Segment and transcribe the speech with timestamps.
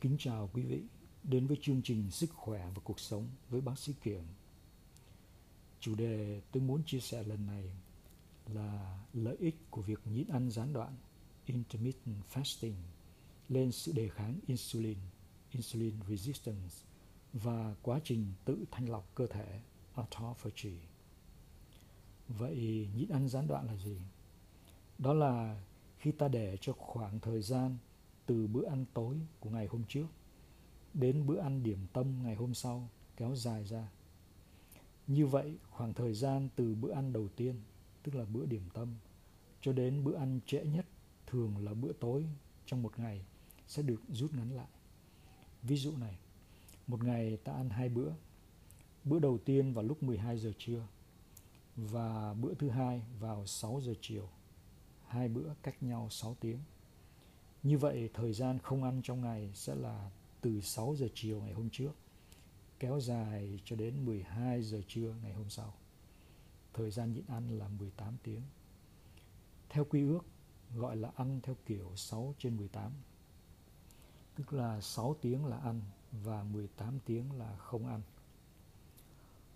[0.00, 0.82] kính chào quý vị
[1.22, 4.22] đến với chương trình Sức khỏe và cuộc sống với bác sĩ Kiểm.
[5.80, 7.64] Chủ đề tôi muốn chia sẻ lần này
[8.46, 10.96] là lợi ích của việc nhịn ăn gián đoạn
[11.46, 12.74] intermittent fasting
[13.48, 14.98] lên sự đề kháng insulin,
[15.52, 16.74] insulin resistance
[17.32, 19.60] và quá trình tự thanh lọc cơ thể
[19.94, 20.78] autophagy.
[22.28, 24.00] Vậy nhịn ăn gián đoạn là gì?
[24.98, 25.62] Đó là
[25.98, 27.76] khi ta để cho khoảng thời gian
[28.30, 30.06] từ bữa ăn tối của ngày hôm trước
[30.94, 33.88] đến bữa ăn điểm tâm ngày hôm sau kéo dài ra.
[35.06, 37.54] Như vậy, khoảng thời gian từ bữa ăn đầu tiên,
[38.02, 38.94] tức là bữa điểm tâm,
[39.60, 40.86] cho đến bữa ăn trễ nhất,
[41.26, 42.26] thường là bữa tối
[42.66, 43.24] trong một ngày,
[43.66, 44.68] sẽ được rút ngắn lại.
[45.62, 46.18] Ví dụ này,
[46.86, 48.12] một ngày ta ăn hai bữa.
[49.04, 50.86] Bữa đầu tiên vào lúc 12 giờ trưa
[51.76, 54.28] và bữa thứ hai vào 6 giờ chiều.
[55.06, 56.58] Hai bữa cách nhau 6 tiếng.
[57.62, 61.52] Như vậy, thời gian không ăn trong ngày sẽ là từ 6 giờ chiều ngày
[61.52, 61.92] hôm trước,
[62.78, 65.74] kéo dài cho đến 12 giờ trưa ngày hôm sau.
[66.74, 68.42] Thời gian nhịn ăn là 18 tiếng.
[69.68, 70.24] Theo quy ước,
[70.74, 72.92] gọi là ăn theo kiểu 6 trên 18.
[74.34, 75.80] Tức là 6 tiếng là ăn
[76.12, 78.00] và 18 tiếng là không ăn.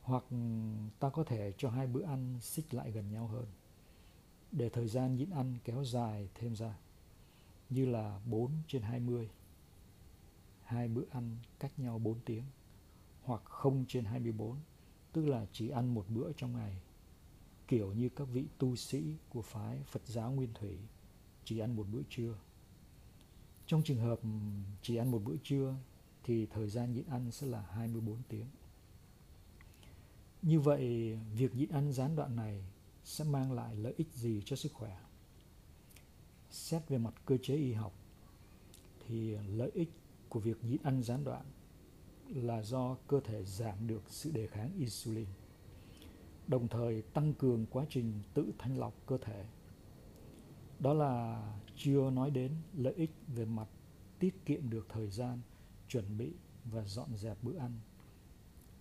[0.02, 0.24] Hoặc
[0.98, 3.46] ta có thể cho hai bữa ăn xích lại gần nhau hơn
[4.52, 6.74] để thời gian nhịn ăn kéo dài thêm ra
[7.70, 9.30] như là 4 trên 20
[10.64, 12.44] hai bữa ăn cách nhau 4 tiếng
[13.22, 14.56] hoặc 0 trên 24
[15.12, 16.82] tức là chỉ ăn một bữa trong ngày
[17.68, 20.78] kiểu như các vị tu sĩ của phái Phật giáo Nguyên Thủy
[21.44, 22.34] chỉ ăn một bữa trưa.
[23.66, 24.20] Trong trường hợp
[24.82, 25.74] chỉ ăn một bữa trưa
[26.22, 28.46] thì thời gian nhịn ăn sẽ là 24 tiếng.
[30.42, 32.64] Như vậy, việc nhịn ăn gián đoạn này
[33.04, 34.98] sẽ mang lại lợi ích gì cho sức khỏe?
[36.54, 37.92] Xét về mặt cơ chế y học
[39.06, 39.90] thì lợi ích
[40.28, 41.44] của việc nhịn ăn gián đoạn
[42.28, 45.26] là do cơ thể giảm được sự đề kháng insulin,
[46.46, 49.44] đồng thời tăng cường quá trình tự thanh lọc cơ thể.
[50.78, 51.42] Đó là
[51.76, 53.68] chưa nói đến lợi ích về mặt
[54.18, 55.40] tiết kiệm được thời gian
[55.88, 56.32] chuẩn bị
[56.64, 57.80] và dọn dẹp bữa ăn,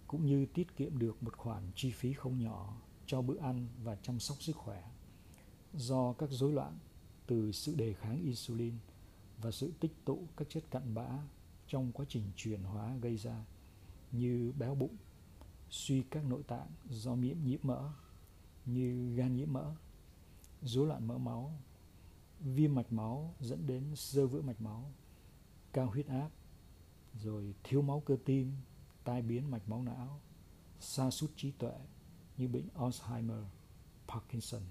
[0.07, 3.95] cũng như tiết kiệm được một khoản chi phí không nhỏ cho bữa ăn và
[3.95, 4.84] chăm sóc sức khỏe
[5.73, 6.78] do các rối loạn
[7.28, 8.73] từ sự đề kháng insulin
[9.41, 11.07] và sự tích tụ các chất cặn bã
[11.67, 13.45] trong quá trình chuyển hóa gây ra
[14.11, 14.95] như béo bụng,
[15.69, 17.89] suy các nội tạng do nhiễm nhiễm mỡ
[18.66, 19.75] như gan nhiễm mỡ,
[20.61, 21.59] rối loạn mỡ máu,
[22.39, 24.91] viêm mạch máu dẫn đến sơ vữa mạch máu,
[25.73, 26.29] cao huyết áp,
[27.22, 28.51] rồi thiếu máu cơ tim,
[29.03, 30.19] tai biến mạch máu não,
[30.79, 31.73] sa sút trí tuệ
[32.38, 33.44] như bệnh Alzheimer,
[34.07, 34.61] Parkinson,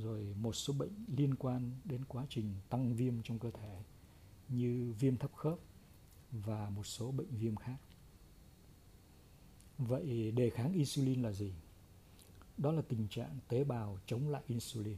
[0.00, 3.82] rồi một số bệnh liên quan đến quá trình tăng viêm trong cơ thể
[4.48, 5.58] như viêm thấp khớp
[6.32, 7.76] và một số bệnh viêm khác.
[9.78, 11.52] Vậy đề kháng insulin là gì?
[12.58, 14.96] Đó là tình trạng tế bào chống lại insulin.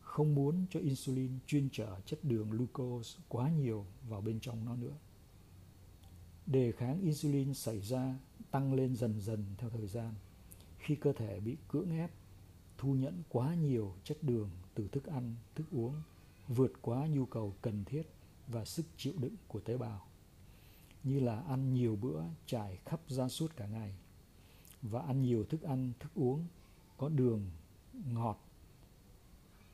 [0.00, 4.76] Không muốn cho insulin chuyên trở chất đường glucose quá nhiều vào bên trong nó
[4.76, 4.96] nữa.
[6.46, 8.18] Đề kháng insulin xảy ra
[8.50, 10.14] tăng lên dần dần theo thời gian
[10.78, 12.10] khi cơ thể bị cưỡng ép
[12.82, 16.02] thu nhận quá nhiều chất đường từ thức ăn, thức uống
[16.48, 18.02] vượt quá nhu cầu cần thiết
[18.48, 20.06] và sức chịu đựng của tế bào.
[21.02, 23.94] Như là ăn nhiều bữa trải khắp ra suốt cả ngày
[24.82, 26.46] và ăn nhiều thức ăn thức uống
[26.96, 27.50] có đường
[28.12, 28.38] ngọt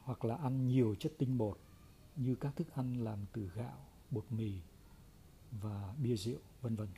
[0.03, 1.59] hoặc là ăn nhiều chất tinh bột
[2.17, 3.79] như các thức ăn làm từ gạo
[4.11, 4.53] bột mì
[5.51, 6.89] và bia rượu vân vân.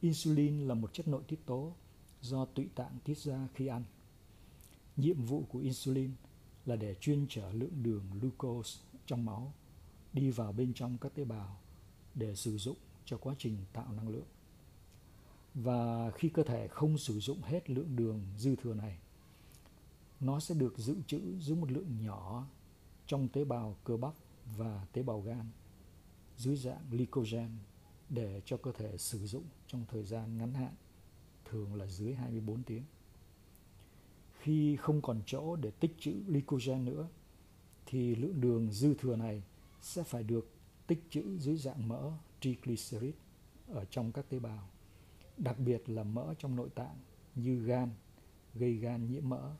[0.00, 1.72] Insulin là một chất nội tiết tố
[2.20, 3.84] do tụy tạng tiết ra khi ăn
[4.96, 6.10] nhiệm vụ của insulin
[6.66, 9.52] là để chuyên trở lượng đường glucose trong máu
[10.12, 11.60] đi vào bên trong các tế bào
[12.14, 14.26] để sử dụng cho quá trình tạo năng lượng.
[15.54, 18.98] Và khi cơ thể không sử dụng hết lượng đường dư thừa này,
[20.20, 22.46] nó sẽ được dự trữ dưới một lượng nhỏ
[23.06, 24.14] trong tế bào cơ bắp
[24.56, 25.50] và tế bào gan
[26.36, 27.50] dưới dạng glycogen
[28.08, 30.74] để cho cơ thể sử dụng trong thời gian ngắn hạn,
[31.44, 32.82] thường là dưới 24 tiếng.
[34.46, 37.08] Khi không còn chỗ để tích trữ glycogen nữa,
[37.86, 39.42] thì lượng đường dư thừa này
[39.80, 40.50] sẽ phải được
[40.86, 43.14] tích trữ dưới dạng mỡ triglycerid
[43.68, 44.68] ở trong các tế bào,
[45.36, 46.96] đặc biệt là mỡ trong nội tạng
[47.34, 47.90] như gan
[48.54, 49.50] gây gan nhiễm mỡ,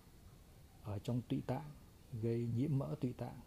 [0.83, 1.71] ở trong tụy tạng
[2.23, 3.41] gây nhiễm mỡ tụy tạng,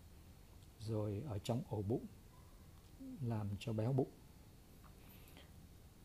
[0.79, 2.05] rồi ở trong ổ bụng
[3.21, 4.11] làm cho béo bụng.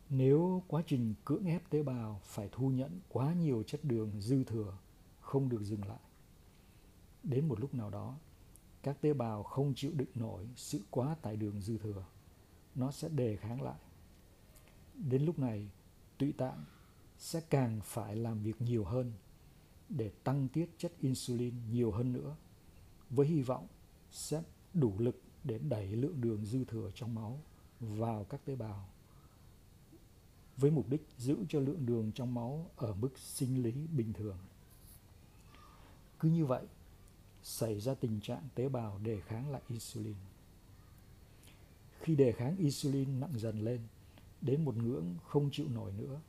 [0.09, 4.43] Nếu quá trình cưỡng ép tế bào phải thu nhận quá nhiều chất đường dư
[4.43, 4.77] thừa
[5.35, 5.99] không được dừng lại.
[7.23, 8.15] Đến một lúc nào đó,
[8.83, 12.05] các tế bào không chịu đựng nổi sự quá tải đường dư thừa
[12.75, 13.79] nó sẽ đề kháng lại.
[14.93, 15.69] Đến lúc này,
[16.17, 16.65] tụy tạng
[17.17, 19.13] sẽ càng phải làm việc nhiều hơn
[19.89, 22.35] để tăng tiết chất insulin nhiều hơn nữa
[23.09, 23.67] với hy vọng
[24.11, 24.43] sẽ
[24.73, 27.39] đủ lực để đẩy lượng đường dư thừa trong máu
[27.79, 28.89] vào các tế bào
[30.57, 34.37] với mục đích giữ cho lượng đường trong máu ở mức sinh lý bình thường.
[36.19, 36.65] Cứ như vậy,
[37.43, 40.15] xảy ra tình trạng tế bào đề kháng lại insulin.
[41.99, 43.81] Khi đề kháng insulin nặng dần lên,
[44.41, 46.21] đến một ngưỡng không chịu nổi nữa,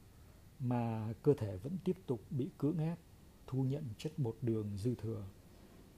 [0.61, 2.99] mà cơ thể vẫn tiếp tục bị cưỡng ép
[3.47, 5.25] thu nhận chất bột đường dư thừa,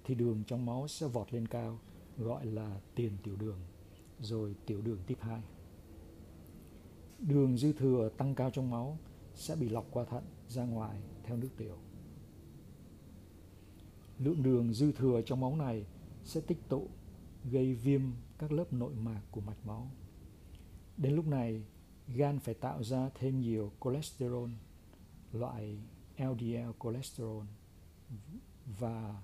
[0.05, 1.79] thì đường trong máu sẽ vọt lên cao,
[2.19, 3.59] gọi là tiền tiểu đường,
[4.21, 5.43] rồi tiểu đường tiếp 2.
[7.19, 8.99] Đường dư thừa tăng cao trong máu
[9.35, 11.79] sẽ bị lọc qua thận ra ngoài theo nước tiểu.
[14.19, 15.87] Lượng đường dư thừa trong máu này
[16.25, 16.89] sẽ tích tụ
[17.45, 18.03] gây viêm
[18.39, 19.91] các lớp nội mạc của mạch máu.
[20.97, 21.63] Đến lúc này,
[22.09, 24.51] gan phải tạo ra thêm nhiều cholesterol,
[25.33, 25.79] loại
[26.19, 27.45] LDL cholesterol
[28.79, 29.23] và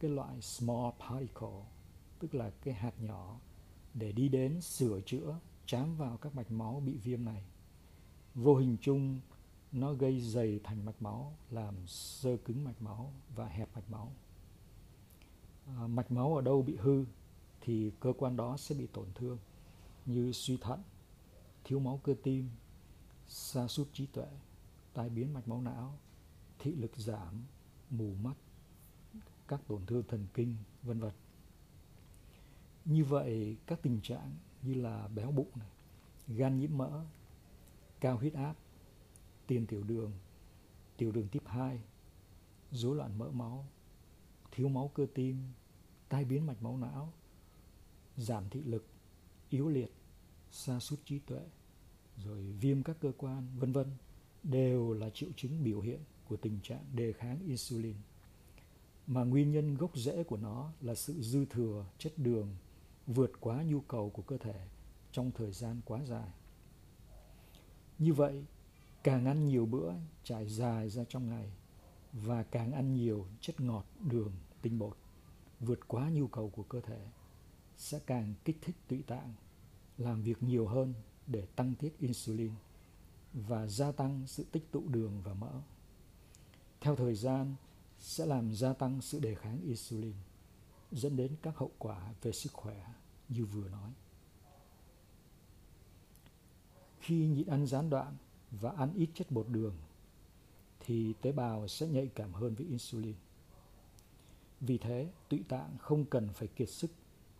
[0.00, 1.64] cái loại small particle,
[2.18, 3.40] tức là cái hạt nhỏ
[3.94, 7.44] để đi đến sửa chữa chám vào các mạch máu bị viêm này.
[8.34, 9.20] Vô hình chung
[9.72, 14.12] nó gây dày thành mạch máu, làm sơ cứng mạch máu và hẹp mạch máu.
[15.66, 17.04] À, mạch máu ở đâu bị hư
[17.60, 19.38] thì cơ quan đó sẽ bị tổn thương
[20.06, 20.82] như suy thận,
[21.64, 22.48] thiếu máu cơ tim,
[23.28, 24.26] sa sút trí tuệ,
[24.94, 25.98] tai biến mạch máu não,
[26.58, 27.44] thị lực giảm,
[27.90, 28.34] mù mắt,
[29.48, 31.12] các tổn thương thần kinh, vân vân.
[32.84, 35.68] Như vậy, các tình trạng như là béo bụng này,
[36.28, 37.04] gan nhiễm mỡ,
[38.00, 38.54] cao huyết áp,
[39.52, 40.12] tiền tiểu đường,
[40.96, 41.80] tiểu đường tiếp 2,
[42.70, 43.66] rối loạn mỡ máu,
[44.50, 45.36] thiếu máu cơ tim,
[46.08, 47.12] tai biến mạch máu não,
[48.16, 48.86] giảm thị lực,
[49.50, 49.92] yếu liệt,
[50.50, 51.40] sa sút trí tuệ,
[52.16, 53.86] rồi viêm các cơ quan, vân vân
[54.42, 57.96] đều là triệu chứng biểu hiện của tình trạng đề kháng insulin.
[59.06, 62.48] Mà nguyên nhân gốc rễ của nó là sự dư thừa chất đường
[63.06, 64.66] vượt quá nhu cầu của cơ thể
[65.12, 66.28] trong thời gian quá dài.
[67.98, 68.44] Như vậy,
[69.02, 69.92] càng ăn nhiều bữa
[70.24, 71.52] trải dài ra trong ngày
[72.12, 74.32] và càng ăn nhiều chất ngọt, đường,
[74.62, 74.96] tinh bột
[75.60, 77.06] vượt quá nhu cầu của cơ thể
[77.76, 79.34] sẽ càng kích thích tụy tạng
[79.98, 80.94] làm việc nhiều hơn
[81.26, 82.52] để tăng tiết insulin
[83.32, 85.52] và gia tăng sự tích tụ đường và mỡ.
[86.80, 87.54] Theo thời gian
[87.98, 90.14] sẽ làm gia tăng sự đề kháng insulin
[90.92, 92.86] dẫn đến các hậu quả về sức khỏe
[93.28, 93.90] như vừa nói.
[97.00, 98.16] Khi nhịn ăn gián đoạn
[98.60, 99.74] và ăn ít chất bột đường
[100.80, 103.14] thì tế bào sẽ nhạy cảm hơn với insulin.
[104.60, 106.90] Vì thế, tụy tạng không cần phải kiệt sức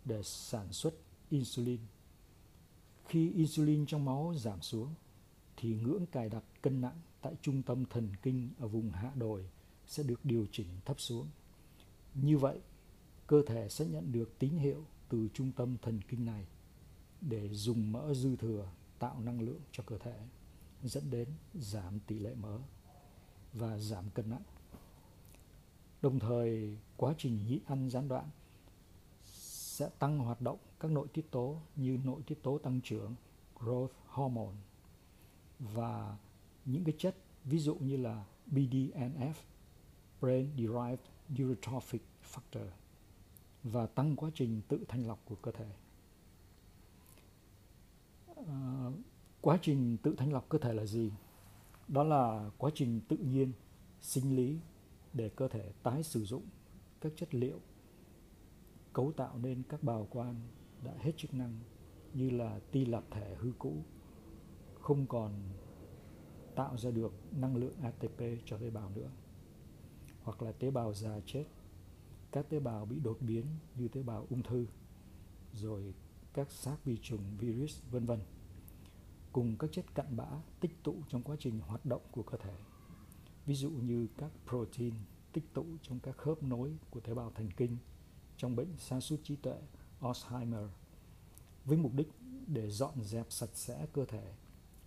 [0.05, 0.93] để sản xuất
[1.29, 1.79] insulin.
[3.07, 4.93] Khi insulin trong máu giảm xuống
[5.57, 9.49] thì ngưỡng cài đặt cân nặng tại trung tâm thần kinh ở vùng hạ đồi
[9.87, 11.27] sẽ được điều chỉnh thấp xuống.
[12.13, 12.59] Như vậy,
[13.27, 16.47] cơ thể sẽ nhận được tín hiệu từ trung tâm thần kinh này
[17.21, 20.19] để dùng mỡ dư thừa tạo năng lượng cho cơ thể
[20.83, 22.57] dẫn đến giảm tỷ lệ mỡ
[23.53, 24.43] và giảm cân nặng.
[26.01, 28.29] Đồng thời, quá trình nhịn ăn gián đoạn
[29.23, 33.15] sẽ tăng hoạt động các nội tiết tố như nội tiết tố tăng trưởng,
[33.59, 34.55] growth hormone
[35.59, 36.17] và
[36.65, 39.33] những cái chất ví dụ như là BDNF,
[40.21, 40.99] Brain Derived
[41.29, 42.01] Neurotrophic
[42.33, 42.67] Factor
[43.63, 45.69] và tăng quá trình tự thanh lọc của cơ thể.
[48.47, 48.89] À,
[49.43, 51.11] quá trình tự thanh lọc cơ thể là gì?
[51.87, 53.51] Đó là quá trình tự nhiên,
[54.01, 54.59] sinh lý
[55.13, 56.43] để cơ thể tái sử dụng
[57.01, 57.59] các chất liệu
[58.93, 60.35] cấu tạo nên các bào quan
[60.83, 61.59] đã hết chức năng
[62.13, 63.83] như là ti lạp thể hư cũ
[64.81, 65.31] không còn
[66.55, 69.09] tạo ra được năng lượng ATP cho tế bào nữa
[70.23, 71.45] hoặc là tế bào già chết
[72.31, 73.45] các tế bào bị đột biến
[73.75, 74.65] như tế bào ung thư
[75.53, 75.93] rồi
[76.33, 78.19] các xác vi trùng virus vân vân
[79.33, 80.25] cùng các chất cặn bã
[80.59, 82.55] tích tụ trong quá trình hoạt động của cơ thể.
[83.45, 84.93] Ví dụ như các protein
[85.33, 87.77] tích tụ trong các khớp nối của tế bào thần kinh
[88.37, 89.57] trong bệnh sa sút trí tuệ,
[90.01, 90.67] Alzheimer,
[91.65, 92.07] với mục đích
[92.47, 94.33] để dọn dẹp sạch sẽ cơ thể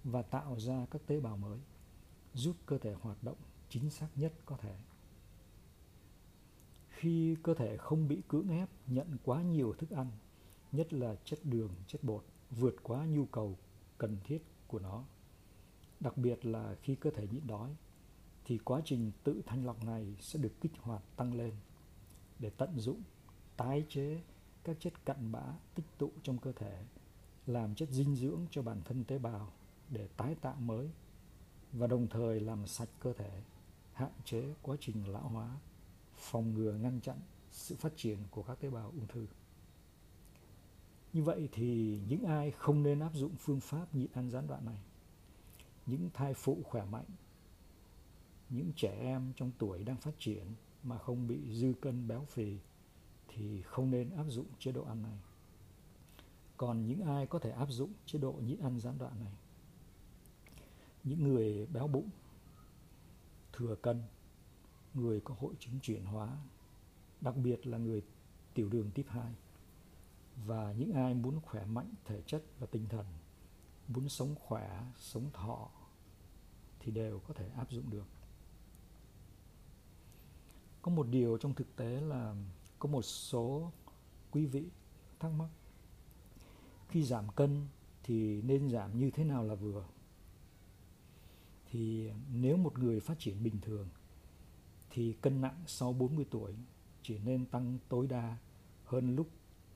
[0.05, 1.59] và tạo ra các tế bào mới,
[2.35, 3.39] giúp cơ thể hoạt động
[3.69, 4.77] chính xác nhất có thể.
[6.89, 10.11] Khi cơ thể không bị cưỡng ép nhận quá nhiều thức ăn,
[10.73, 13.57] nhất là chất đường, chất bột, vượt quá nhu cầu
[13.99, 15.05] cần thiết của nó
[16.01, 17.77] đặc biệt là khi cơ thể nhịn đói
[18.45, 21.55] thì quá trình tự thanh lọc này sẽ được kích hoạt tăng lên
[22.39, 23.03] để tận dụng
[23.57, 24.23] tái chế
[24.65, 25.43] các chất cặn bã
[25.75, 26.85] tích tụ trong cơ thể
[27.47, 29.53] làm chất dinh dưỡng cho bản thân tế bào
[29.91, 30.91] để tái tạo mới
[31.73, 33.43] và đồng thời làm sạch cơ thể,
[33.93, 35.57] hạn chế quá trình lão hóa,
[36.15, 37.17] phòng ngừa ngăn chặn
[37.51, 39.27] sự phát triển của các tế bào ung thư.
[41.17, 44.65] Như vậy thì những ai không nên áp dụng phương pháp nhịn ăn gián đoạn
[44.65, 44.79] này?
[45.87, 47.05] Những thai phụ khỏe mạnh,
[48.49, 50.45] những trẻ em trong tuổi đang phát triển
[50.83, 52.59] mà không bị dư cân béo phì
[53.29, 55.19] thì không nên áp dụng chế độ ăn này.
[56.57, 59.33] Còn những ai có thể áp dụng chế độ nhịn ăn gián đoạn này?
[61.05, 62.11] Những người béo bụng,
[63.53, 64.03] thừa cân,
[64.95, 66.39] người có hội chứng chuyển hóa,
[67.21, 68.03] đặc biệt là người
[68.55, 69.35] tiểu đường tiếp 2
[70.45, 73.07] và những ai muốn khỏe mạnh thể chất và tinh thần,
[73.89, 75.69] muốn sống khỏe, sống thọ
[76.81, 78.07] thì đều có thể áp dụng được.
[80.83, 82.35] Có một điều trong thực tế là
[82.79, 83.73] có một số
[84.31, 84.65] quý vị
[85.21, 85.49] thắc mắc
[86.89, 87.67] khi giảm cân
[88.03, 89.87] thì nên giảm như thế nào là vừa
[91.71, 93.89] thì nếu một người phát triển bình thường
[94.91, 96.55] thì cân nặng sau 40 tuổi
[97.03, 98.37] chỉ nên tăng tối đa
[98.85, 99.29] hơn lúc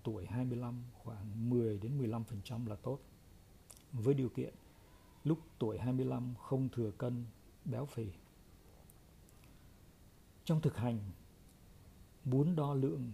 [0.02, 2.99] tuổi 25 khoảng 10 đến 15% là tốt.
[3.92, 4.54] Với điều kiện
[5.25, 7.25] lúc tuổi 25 không thừa cân,
[7.64, 8.07] béo phì.
[10.45, 10.99] Trong thực hành,
[12.25, 13.12] muốn đo lượng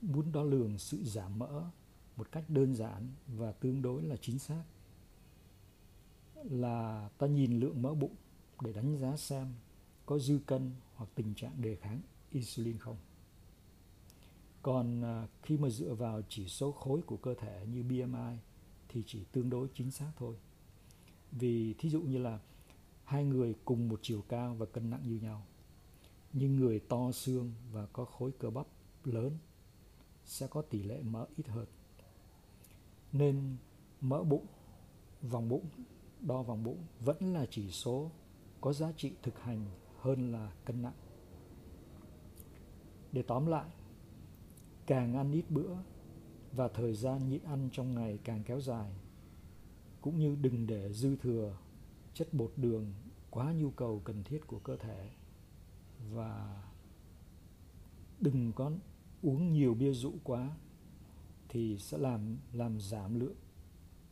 [0.00, 1.64] muốn đo lường sự giảm mỡ
[2.16, 4.62] một cách đơn giản và tương đối là chính xác
[6.34, 8.14] là ta nhìn lượng mỡ bụng
[8.60, 9.54] để đánh giá xem
[10.06, 12.00] có dư cân hoặc tình trạng đề kháng
[12.30, 12.96] insulin không.
[14.62, 18.36] Còn à, khi mà dựa vào chỉ số khối của cơ thể như BMI
[18.88, 20.36] thì chỉ tương đối chính xác thôi.
[21.32, 22.38] Vì thí dụ như là
[23.04, 25.46] hai người cùng một chiều cao và cân nặng như nhau
[26.32, 28.66] nhưng người to xương và có khối cơ bắp
[29.04, 29.38] lớn
[30.24, 31.66] sẽ có tỷ lệ mỡ ít hơn.
[33.12, 33.56] Nên
[34.00, 34.46] mỡ bụng,
[35.22, 35.64] vòng bụng,
[36.20, 38.10] đo vòng bụng vẫn là chỉ số
[38.60, 39.66] có giá trị thực hành
[39.98, 40.94] hơn là cân nặng.
[43.12, 43.70] Để tóm lại,
[44.90, 45.76] càng ăn ít bữa
[46.52, 48.92] và thời gian nhịn ăn trong ngày càng kéo dài,
[50.00, 51.58] cũng như đừng để dư thừa
[52.14, 52.92] chất bột đường
[53.30, 55.10] quá nhu cầu cần thiết của cơ thể.
[56.12, 56.62] Và
[58.20, 58.72] đừng có
[59.22, 60.56] uống nhiều bia rượu quá
[61.48, 63.36] thì sẽ làm làm giảm lượng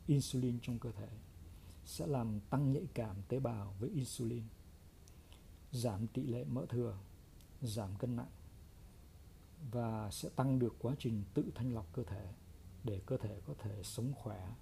[0.07, 1.09] insulin trong cơ thể
[1.85, 4.43] sẽ làm tăng nhạy cảm tế bào với insulin
[5.71, 6.97] giảm tỷ lệ mỡ thừa
[7.61, 8.38] giảm cân nặng
[9.71, 12.33] và sẽ tăng được quá trình tự thanh lọc cơ thể
[12.83, 14.55] để cơ thể có thể sống khỏe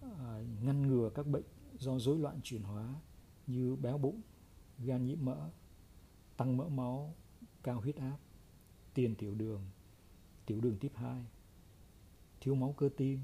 [0.00, 1.44] à, ngăn ngừa các bệnh
[1.78, 2.94] do rối loạn chuyển hóa
[3.46, 4.20] như béo bụng
[4.78, 5.50] gan nhiễm mỡ
[6.36, 7.14] tăng mỡ máu
[7.62, 8.18] cao huyết áp
[8.94, 9.62] tiền tiểu đường
[10.46, 11.24] tiểu đường tiếp 2
[12.40, 13.20] thiếu máu cơ tim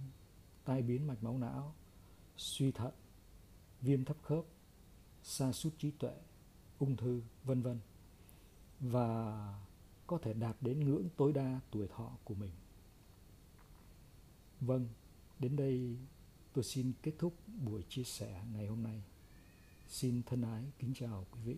[0.64, 1.74] tai biến mạch máu não
[2.36, 2.92] suy thận
[3.80, 4.44] viêm thấp khớp
[5.22, 6.14] sa sút trí tuệ
[6.78, 7.80] ung thư vân vân.
[8.80, 9.60] Và
[10.12, 12.50] có thể đạt đến ngưỡng tối đa tuổi thọ của mình.
[14.60, 14.88] Vâng,
[15.38, 15.96] đến đây
[16.52, 19.02] tôi xin kết thúc buổi chia sẻ ngày hôm nay.
[19.88, 21.56] Xin thân ái kính chào quý vị.